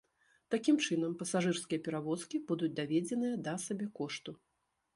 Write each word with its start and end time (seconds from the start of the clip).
Такім 0.53 0.79
чынам 0.85 1.11
пасажырскія 1.19 1.83
перавозкі 1.89 2.43
будуць 2.49 2.73
даведзеныя 2.81 3.35
да 3.49 3.57
сабекошту. 3.69 4.31